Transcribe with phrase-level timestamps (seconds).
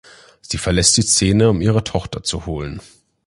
[0.41, 2.81] Sie verlässt die Szene, um ihre Tochter zu holen.